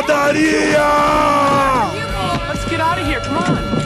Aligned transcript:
pancadaria! 0.00 0.80
Let's 2.48 2.64
get 2.68 2.80
out 2.80 2.98
of 2.98 3.06
here. 3.06 3.20
Come 3.20 3.36
on. 3.36 3.80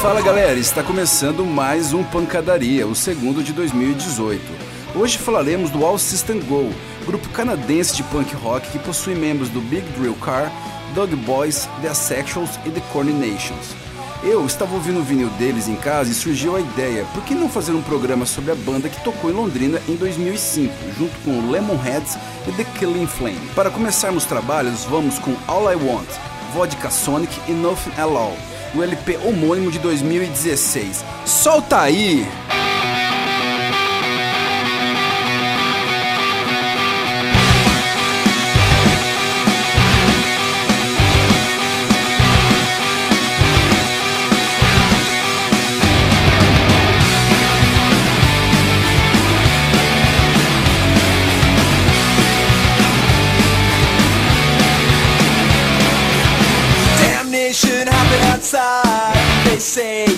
Fala 0.00 0.20
galera, 0.20 0.58
está 0.58 0.82
começando 0.82 1.44
mais 1.44 1.92
um 1.92 2.02
Pancadaria, 2.02 2.86
o 2.86 2.94
segundo 2.94 3.42
de 3.42 3.52
2018. 3.52 4.42
Hoje 4.96 5.16
falaremos 5.16 5.70
do 5.70 5.84
All 5.86 5.96
System 5.96 6.40
Go, 6.40 6.70
grupo 7.06 7.28
canadense 7.28 7.94
de 7.94 8.02
punk 8.04 8.34
rock 8.34 8.68
que 8.70 8.80
possui 8.80 9.14
membros 9.14 9.48
do 9.48 9.60
Big 9.60 9.86
Drill 9.92 10.16
Car, 10.16 10.50
Dog 10.92 11.14
Boys, 11.16 11.68
The 11.80 11.88
Asexuals 11.88 12.58
e 12.66 12.70
The 12.70 12.82
Corny 12.92 13.12
Nations. 13.12 13.81
Eu 14.24 14.46
estava 14.46 14.74
ouvindo 14.74 15.00
o 15.00 15.02
vinil 15.02 15.28
deles 15.30 15.66
em 15.66 15.74
casa 15.74 16.12
e 16.12 16.14
surgiu 16.14 16.54
a 16.54 16.60
ideia, 16.60 17.04
por 17.12 17.24
que 17.24 17.34
não 17.34 17.48
fazer 17.48 17.72
um 17.72 17.82
programa 17.82 18.24
sobre 18.24 18.52
a 18.52 18.54
banda 18.54 18.88
que 18.88 19.02
tocou 19.02 19.28
em 19.28 19.32
Londrina 19.32 19.82
em 19.88 19.96
2005, 19.96 20.72
junto 20.96 21.18
com 21.24 21.50
Lemonheads 21.50 22.16
e 22.46 22.52
The 22.52 22.64
Killing 22.78 23.08
Flame. 23.08 23.40
Para 23.52 23.68
começarmos 23.68 24.22
os 24.22 24.28
trabalhos, 24.28 24.84
vamos 24.84 25.18
com 25.18 25.34
All 25.48 25.72
I 25.72 25.74
Want, 25.74 26.08
Vodka 26.54 26.88
Sonic 26.88 27.36
e 27.48 27.52
Nothing 27.52 27.90
At 27.90 28.02
All, 28.02 28.36
o 28.76 28.82
LP 28.82 29.18
homônimo 29.24 29.72
de 29.72 29.80
2016. 29.80 31.04
Solta 31.26 31.80
aí! 31.80 32.24
Say 59.72 60.11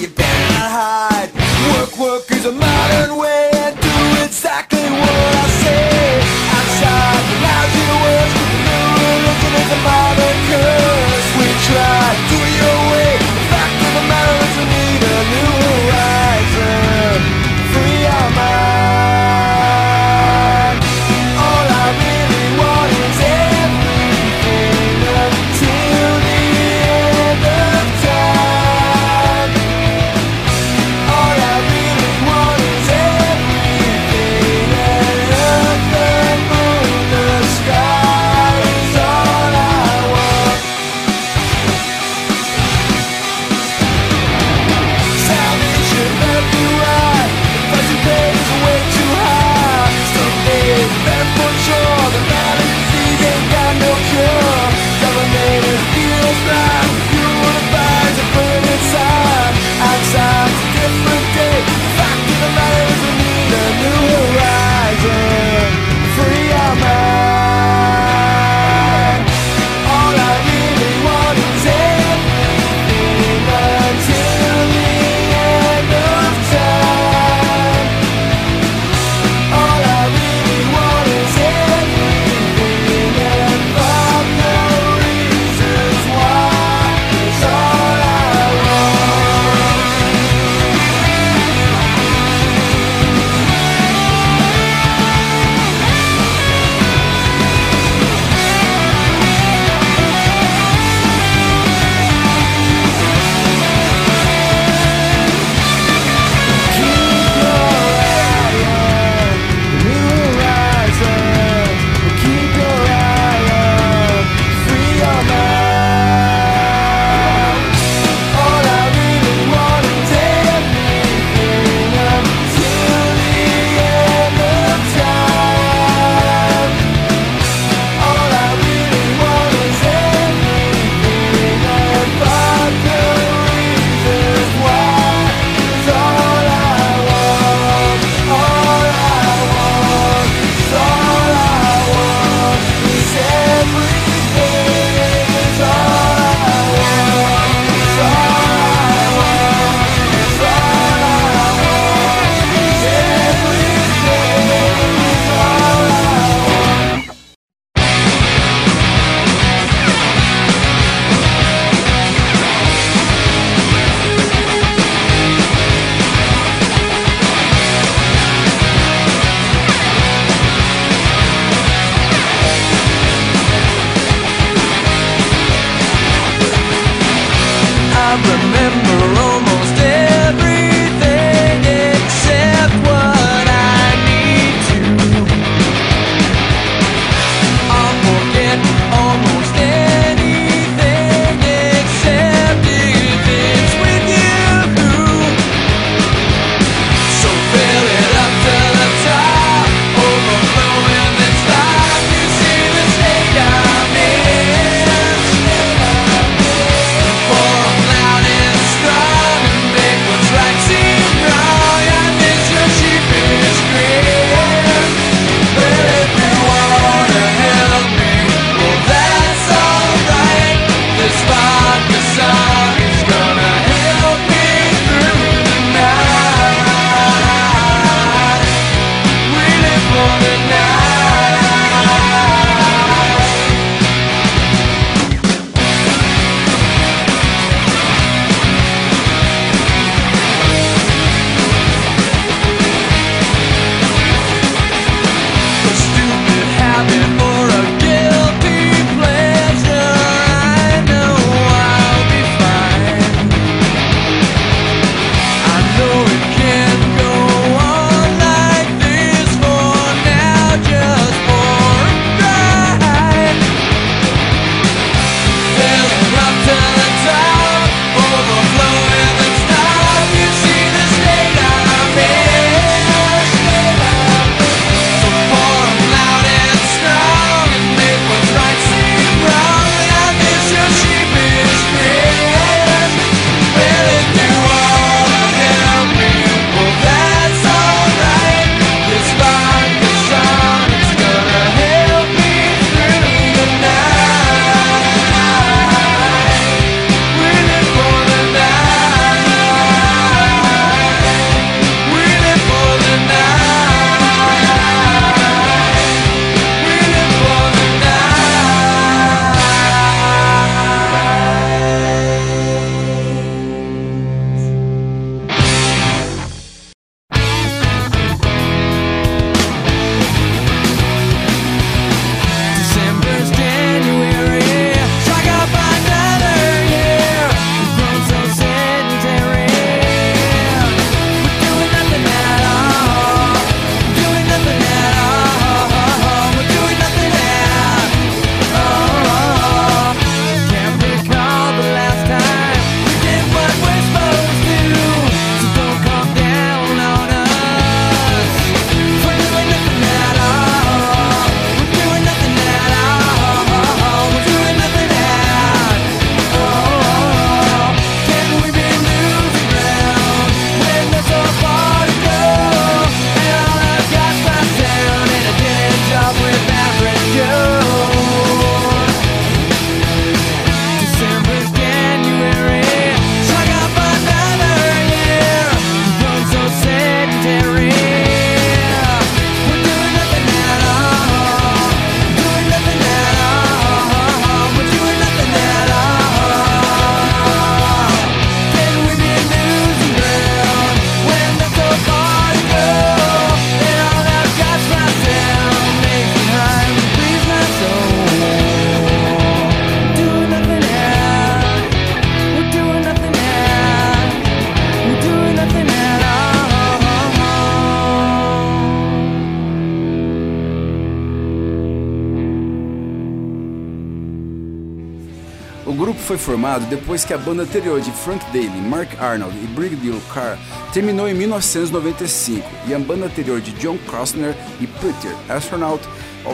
formado 416.25 416.65
depois 416.67 417.05
que 417.05 417.13
a 417.13 417.19
banda 417.19 417.43
anterior 417.43 417.81
de 417.81 417.93
Frank 417.93 418.25
Daly, 418.33 418.49
Mark 418.49 418.89
Arnold 418.99 419.37
e 419.37 419.47
Brigadier 419.49 419.95
Carr 420.13 420.39
terminou 420.73 421.07
em 421.07 421.13
1995 421.13 422.49
e 422.67 422.75
a 422.75 422.79
banda 422.79 423.05
anterior 423.05 423.43
de 423.43 423.53
John 423.53 423.77
Costner 423.87 424.35
e 424.59 424.67
Peter 424.67 425.15
Astronaut 425.29 425.87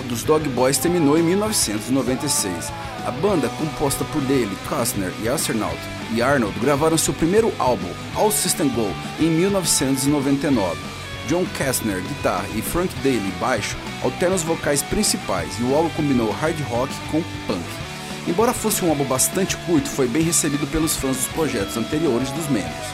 dos 0.08 0.22
Dog 0.22 0.48
Boys 0.50 0.78
terminou 0.78 1.18
em 1.18 1.22
1996. 1.22 2.72
A 3.04 3.10
banda, 3.10 3.48
composta 3.58 4.04
por 4.04 4.22
Daly, 4.22 4.56
Costner 4.68 5.12
e 5.22 5.28
Astronaut 5.28 5.76
e 6.14 6.22
Arnold, 6.22 6.56
gravaram 6.60 6.96
seu 6.96 7.12
primeiro 7.12 7.52
álbum, 7.58 7.88
All 8.14 8.30
System 8.30 8.68
Go, 8.68 8.88
em 9.18 9.28
1999. 9.28 10.78
John 11.26 11.44
Kastner, 11.58 12.00
guitarra, 12.00 12.46
e 12.54 12.62
Frank 12.62 12.94
Daly, 13.02 13.32
baixo, 13.40 13.76
alternam 14.02 14.36
os 14.36 14.42
vocais 14.42 14.82
principais 14.82 15.58
e 15.58 15.64
o 15.64 15.74
álbum 15.74 15.90
combinou 15.90 16.30
hard 16.30 16.60
rock 16.68 16.92
com 17.10 17.22
punk. 17.46 17.89
Embora 18.30 18.54
fosse 18.54 18.84
um 18.84 18.90
álbum 18.90 19.04
bastante 19.04 19.56
curto, 19.56 19.88
foi 19.88 20.06
bem 20.06 20.22
recebido 20.22 20.64
pelos 20.68 20.94
fãs 20.94 21.16
dos 21.16 21.26
projetos 21.26 21.76
anteriores 21.76 22.30
dos 22.30 22.48
membros. 22.48 22.86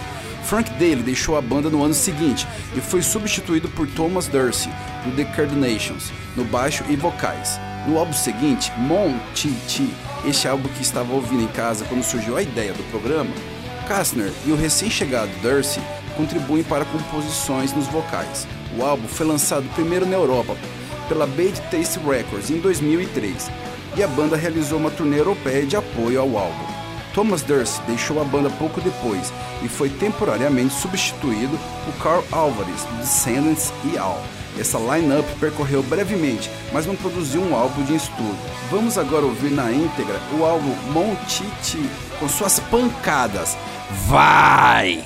Frank 0.45 0.71
Daly 0.71 1.03
deixou 1.03 1.37
a 1.37 1.43
banda 1.43 1.69
no 1.69 1.85
ano 1.85 1.93
seguinte 1.93 2.49
e 2.75 2.81
foi 2.81 3.03
substituído 3.03 3.69
por 3.69 3.87
Thomas 3.87 4.29
Dursey, 4.29 4.73
do 5.05 5.15
The 5.15 5.25
Cardonations, 5.25 6.11
no 6.35 6.43
baixo 6.47 6.85
e 6.89 6.97
vocais. 6.97 7.61
No 7.87 7.99
álbum 7.99 8.15
seguinte, 8.15 8.73
Mon 8.79 9.15
Chi, 9.35 9.55
este 10.25 10.49
álbum 10.49 10.71
que 10.71 10.81
estava 10.81 11.13
ouvindo 11.13 11.43
em 11.43 11.49
casa 11.49 11.85
quando 11.85 12.03
surgiu 12.03 12.39
a 12.39 12.43
ideia 12.43 12.73
do 12.73 12.91
programa, 12.91 13.31
Kastner 13.87 14.33
e 14.47 14.53
o 14.53 14.57
recém-chegado 14.57 15.31
Dursey 15.43 15.83
contribuem 16.17 16.65
para 16.65 16.87
composições 16.87 17.75
nos 17.75 17.87
vocais. 17.89 18.49
O 18.79 18.83
álbum 18.83 19.07
foi 19.07 19.27
lançado 19.27 19.69
primeiro 19.75 20.07
na 20.07 20.17
Europa 20.17 20.57
pela 21.11 21.27
Bad 21.27 21.61
Taste 21.71 21.99
Records 21.99 22.49
em 22.51 22.59
2003 22.59 23.51
e 23.97 24.03
a 24.03 24.09
banda 24.09 24.37
realizou 24.37 24.79
uma 24.79 24.91
turnê 24.91 25.19
europeia 25.19 25.67
de 25.67 25.77
apoio 25.77 26.21
ao 26.21 26.37
álbum. 26.37 26.67
Thomas 27.15 27.41
Durst 27.41 27.81
deixou 27.87 28.21
a 28.21 28.25
banda 28.25 28.51
pouco 28.51 28.81
depois 28.81 29.33
e 29.63 29.69
foi 29.69 29.89
temporariamente 29.89 30.75
substituído 30.75 31.59
por 31.85 31.95
Carl 32.03 32.23
Alvarez, 32.31 32.87
Descendants 32.99 33.73
e 33.91 33.97
All. 33.97 34.23
Essa 34.59 34.79
line-up 34.79 35.27
percorreu 35.39 35.83
brevemente, 35.83 36.51
mas 36.73 36.87
não 36.87 36.97
produziu 36.97 37.43
um 37.43 37.55
álbum 37.55 37.85
de 37.85 37.95
estúdio. 37.95 38.37
Vamos 38.71 38.99
agora 38.99 39.25
ouvir 39.25 39.51
na 39.51 39.71
íntegra 39.73 40.21
o 40.39 40.45
álbum 40.45 40.75
Montiti, 40.93 41.89
com 42.19 42.29
suas 42.29 42.59
pancadas. 42.61 43.57
Vai! 44.07 45.05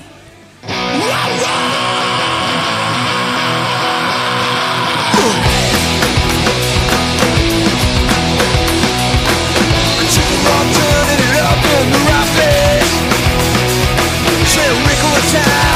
time. 15.31 15.70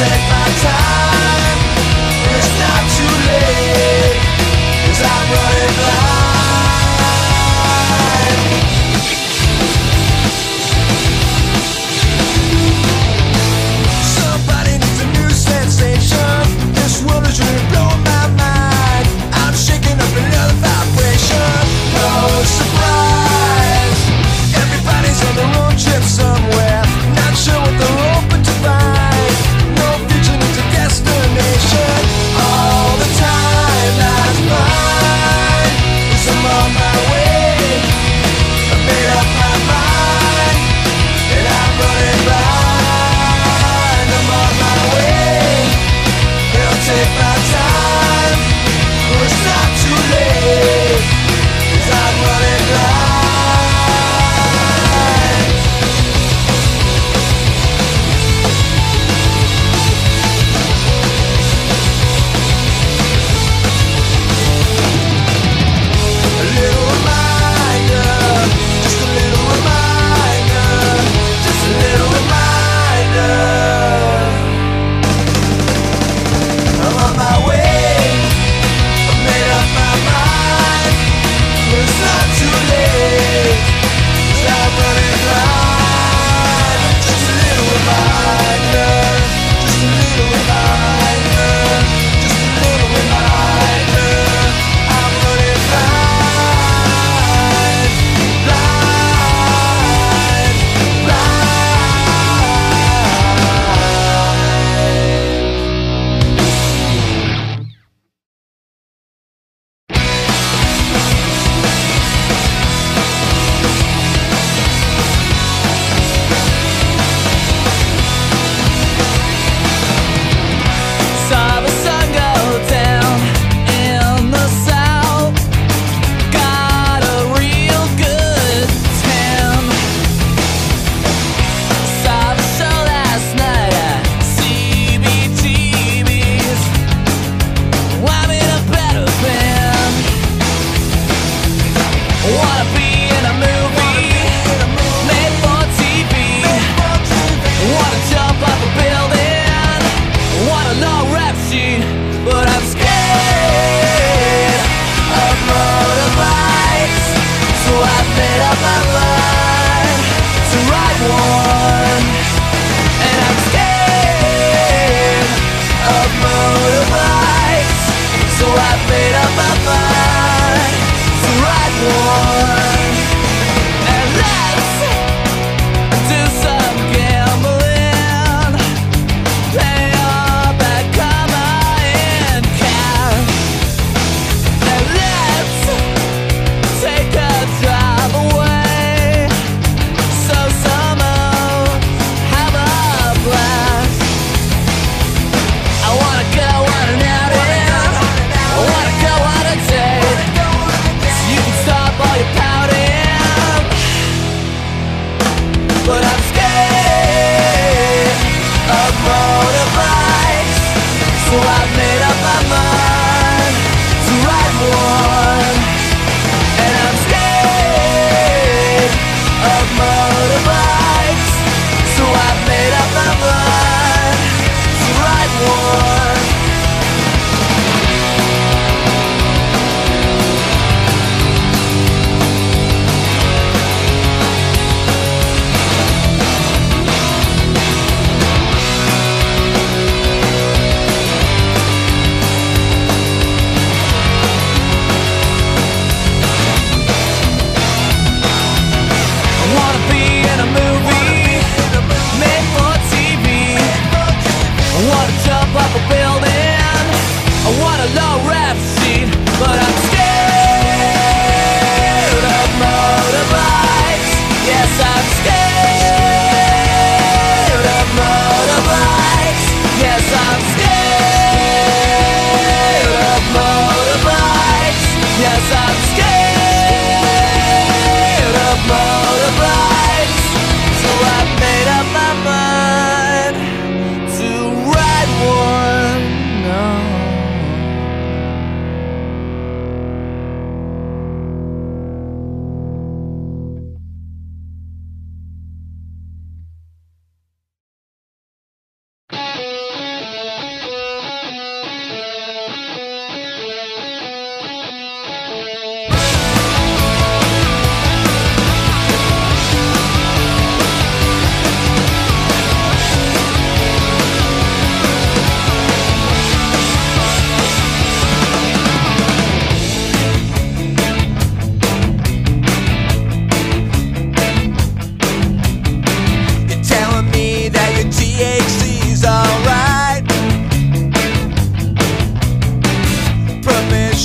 take 0.00 0.24
my 0.32 0.48
time. 0.64 1.58
It's 2.32 2.52
not 2.62 2.82
too 2.96 3.14
late, 3.28 4.16
i 4.88 5.04
I'm 5.04 5.26
running 5.32 5.74
blind. 5.76 6.19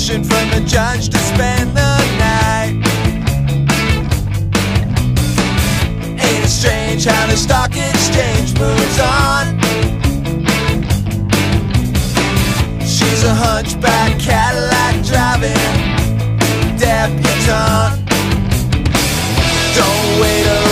permission 0.06 0.24
from 0.24 0.50
the 0.50 0.66
judge 0.68 1.08
to 1.08 1.18
spend 1.18 1.70
the 1.70 1.96
night. 2.18 2.74
Ain't 6.22 6.44
it 6.44 6.48
strange 6.48 7.04
how 7.04 7.26
the 7.26 7.36
stock 7.36 7.70
exchange 7.70 8.58
moves 8.58 9.00
on? 9.00 9.58
She's 12.80 13.24
a 13.24 13.34
hunchback 13.34 14.18
Cadillac 14.20 15.04
driving 15.04 15.56
debutant. 16.78 18.06
Don't 19.74 20.20
wait 20.20 20.65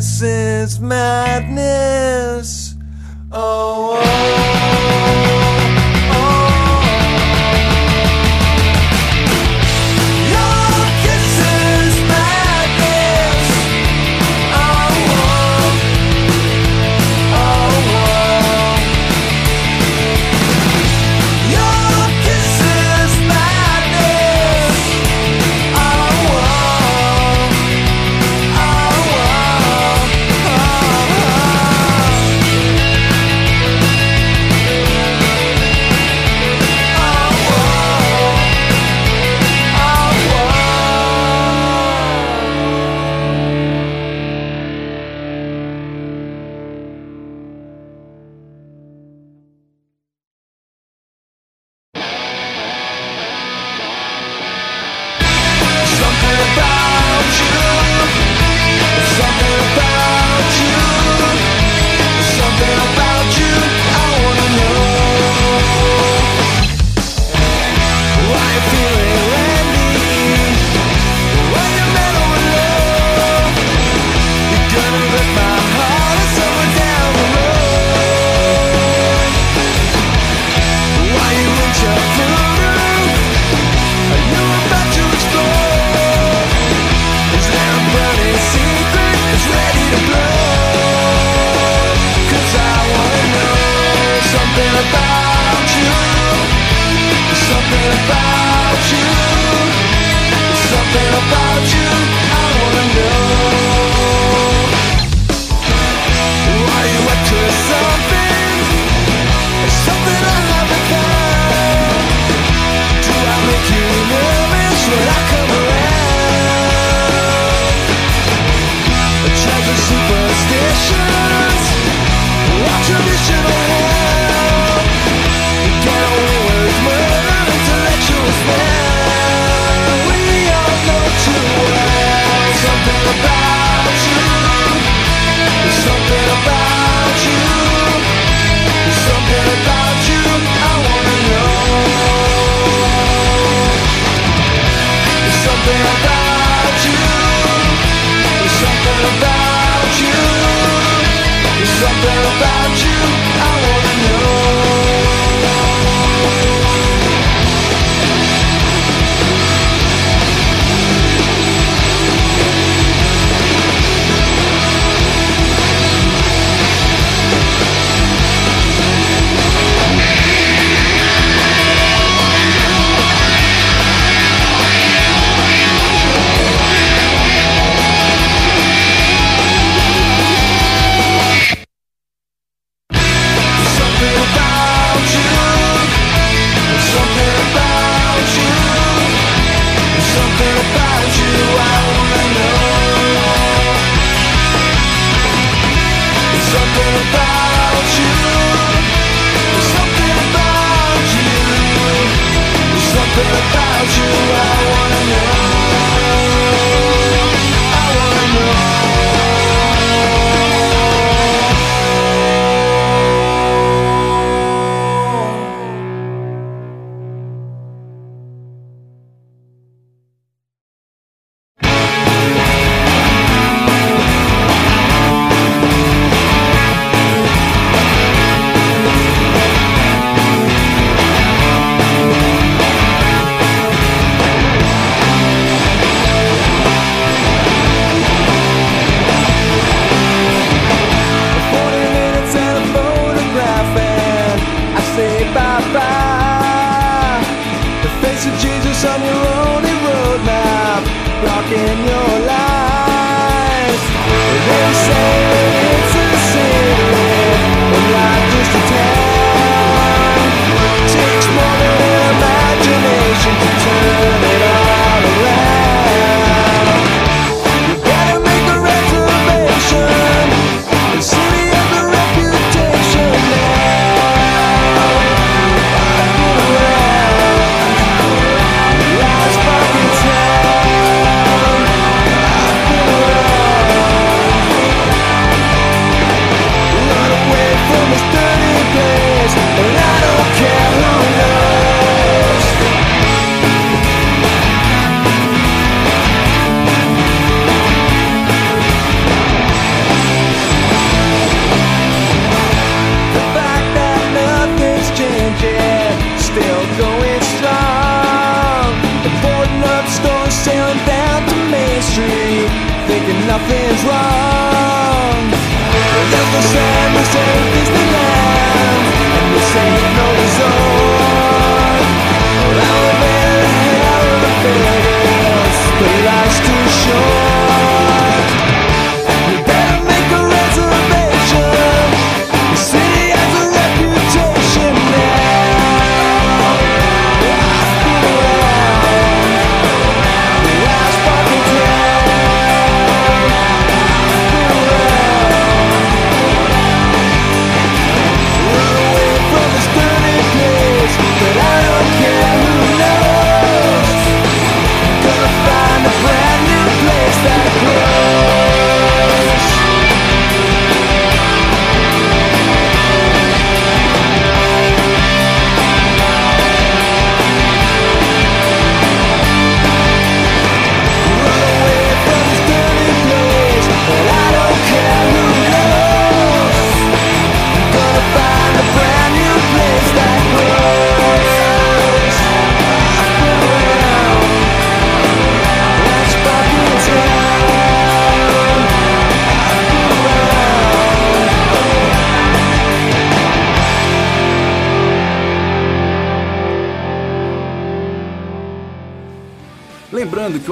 This 0.00 0.22
is 0.22 0.80
madness. 0.80 2.74
Oh. 3.30 3.69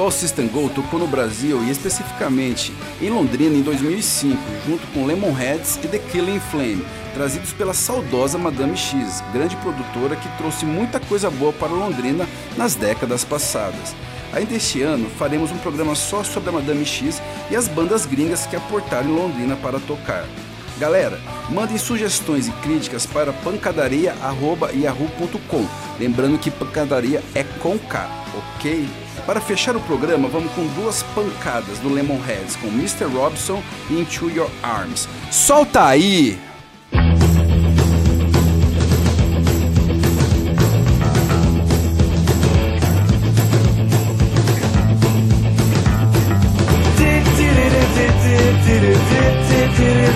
All 0.08 0.12
System 0.12 0.48
Go 0.48 0.70
tocou 0.70 0.98
no 0.98 1.06
Brasil 1.06 1.62
e 1.62 1.70
especificamente 1.70 2.72
em 2.98 3.10
Londrina 3.10 3.54
em 3.54 3.60
2005, 3.60 4.38
junto 4.66 4.86
com 4.86 5.04
Lemonheads 5.04 5.78
e 5.84 5.86
The 5.86 5.98
Killing 5.98 6.40
Flame, 6.40 6.82
trazidos 7.12 7.52
pela 7.52 7.74
saudosa 7.74 8.38
Madame 8.38 8.74
X, 8.74 9.22
grande 9.34 9.54
produtora 9.56 10.16
que 10.16 10.26
trouxe 10.38 10.64
muita 10.64 10.98
coisa 10.98 11.28
boa 11.28 11.52
para 11.52 11.68
Londrina 11.68 12.26
nas 12.56 12.74
décadas 12.74 13.22
passadas. 13.22 13.94
Ainda 14.32 14.54
este 14.54 14.80
ano 14.80 15.10
faremos 15.10 15.50
um 15.50 15.58
programa 15.58 15.94
só 15.94 16.24
sobre 16.24 16.48
a 16.48 16.52
Madame 16.52 16.86
X 16.86 17.20
e 17.50 17.56
as 17.56 17.68
bandas 17.68 18.06
gringas 18.06 18.46
que 18.46 18.56
aportaram 18.56 19.10
em 19.10 19.14
Londrina 19.14 19.56
para 19.56 19.78
tocar. 19.78 20.24
Galera, 20.78 21.20
mandem 21.50 21.76
sugestões 21.76 22.48
e 22.48 22.52
críticas 22.62 23.04
para 23.04 23.30
pancadaria.yahoo.com. 23.30 25.66
Lembrando 26.00 26.38
que 26.38 26.50
pancadaria 26.50 27.22
é 27.34 27.44
com 27.44 27.78
K, 27.78 28.08
ok? 28.56 28.88
Para 29.28 29.42
fechar 29.42 29.76
o 29.76 29.80
programa, 29.80 30.26
vamos 30.26 30.50
com 30.52 30.66
duas 30.68 31.02
pancadas 31.14 31.78
do 31.80 31.90
Lemonheads 31.90 32.56
com 32.56 32.68
Mr. 32.68 33.04
Robson 33.04 33.62
e 33.90 34.00
Into 34.00 34.30
Your 34.30 34.50
Arms. 34.62 35.06
Solta 35.30 35.84
aí! 35.84 36.38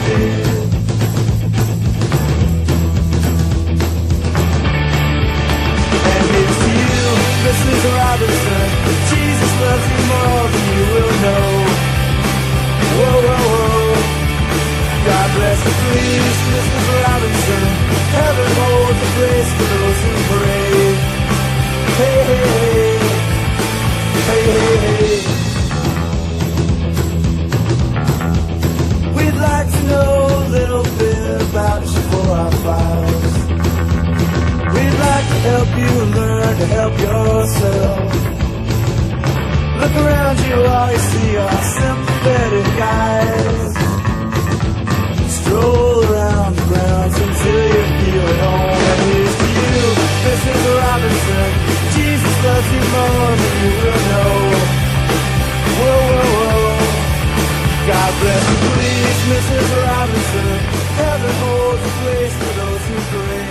And 0.04 0.51
please, 15.92 16.38
Mrs. 16.52 16.84
Robinson. 17.04 17.64
Heaven 18.16 18.50
holds 18.60 19.00
a 19.06 19.10
place 19.16 19.50
for 19.56 19.66
those 19.72 19.98
who 20.04 20.12
pray. 20.30 20.72
Hey, 21.98 22.18
hey, 22.28 22.46
hey. 22.54 22.96
Hey, 24.28 24.42
hey, 24.56 24.76
hey. 24.86 25.18
We'd 29.16 29.38
like 29.48 29.68
to 29.76 29.82
know 29.90 30.12
a 30.40 30.44
little 30.56 30.86
bit 31.02 31.36
about 31.48 31.82
you 31.92 32.02
for 32.10 32.26
our 32.42 32.54
files. 32.64 33.34
We'd 34.74 34.96
like 35.08 35.26
to 35.32 35.38
help 35.50 35.70
you 35.82 35.92
learn 36.18 36.54
to 36.62 36.66
help 36.78 36.94
yourself. 37.08 38.08
Look 39.80 39.94
around 40.02 40.38
you, 40.46 40.56
all 40.74 40.90
you 40.94 41.02
see 41.10 41.36
are 41.36 41.62
sympathetic 41.78 42.80
eyes. 42.80 43.91
Until 47.14 47.66
you 47.68 47.82
feel 47.98 48.26
at 48.26 48.40
home. 48.42 48.78
Here's 49.12 49.36
to 49.40 49.48
you, 49.58 49.84
Mrs. 50.26 50.62
Robinson. 50.80 51.48
Jesus 51.94 52.36
loves 52.44 52.68
you 52.74 52.82
more 52.94 53.32
than 53.40 53.54
you 53.62 53.70
will 53.82 54.02
know. 54.10 54.32
Whoa, 55.78 56.02
whoa, 56.10 56.56
whoa. 56.66 56.86
God 57.90 58.10
bless 58.20 58.44
you, 58.50 58.58
please, 58.74 59.20
Mrs. 59.32 59.68
Robinson. 59.86 60.58
Heaven 60.98 61.34
holds 61.44 61.82
a 61.82 61.92
place 62.00 62.34
for 62.40 62.52
those 62.60 62.82
who 62.88 62.96
pray. 63.12 63.41